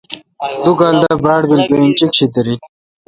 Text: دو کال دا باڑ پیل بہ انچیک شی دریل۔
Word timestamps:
دو 0.65 0.71
کال 0.79 0.95
دا 1.03 1.13
باڑ 1.23 1.41
پیل 1.49 1.61
بہ 1.69 1.75
انچیک 1.83 2.11
شی 2.17 2.25
دریل۔ 2.33 2.61